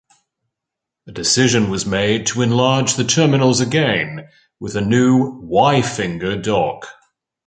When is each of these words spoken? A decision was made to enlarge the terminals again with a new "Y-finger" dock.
A 1.07 1.11
decision 1.11 1.69
was 1.69 1.85
made 1.85 2.25
to 2.25 2.41
enlarge 2.41 2.95
the 2.95 3.03
terminals 3.03 3.59
again 3.61 4.27
with 4.59 4.75
a 4.75 4.81
new 4.81 5.39
"Y-finger" 5.43 6.41
dock. 6.41 6.87